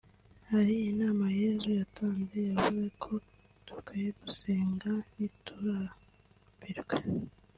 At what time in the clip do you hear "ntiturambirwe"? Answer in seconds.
5.13-6.95